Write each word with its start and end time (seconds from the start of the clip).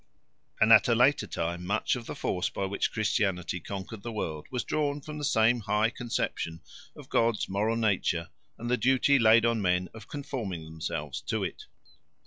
And 0.59 0.73
at 0.73 0.87
a 0.87 0.95
later 0.95 1.27
time 1.27 1.63
much 1.63 1.95
of 1.95 2.07
the 2.07 2.15
force 2.15 2.49
by 2.49 2.65
which 2.65 2.91
Christianity 2.91 3.59
conquered 3.59 4.01
the 4.01 4.11
world 4.11 4.47
was 4.49 4.63
drawn 4.63 4.99
from 4.99 5.19
the 5.19 5.23
same 5.23 5.59
high 5.59 5.91
conception 5.91 6.61
of 6.95 7.07
God's 7.07 7.47
moral 7.47 7.75
nature 7.75 8.29
and 8.57 8.67
the 8.67 8.77
duty 8.77 9.19
laid 9.19 9.45
on 9.45 9.61
men 9.61 9.89
of 9.93 10.07
conforming 10.07 10.65
themselves 10.65 11.21
to 11.27 11.43
it. 11.43 11.65